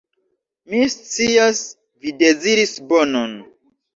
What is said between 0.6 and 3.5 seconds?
Mi scias, vi deziris bonon.